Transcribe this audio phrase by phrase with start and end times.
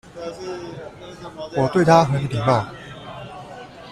[1.55, 2.65] 我對他很禮貌